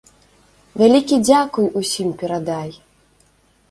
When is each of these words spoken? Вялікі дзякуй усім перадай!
Вялікі 0.83 1.15
дзякуй 1.29 1.71
усім 1.83 2.09
перадай! 2.25 2.71